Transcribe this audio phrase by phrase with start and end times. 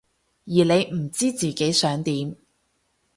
[0.47, 2.35] 而你唔知自己想點？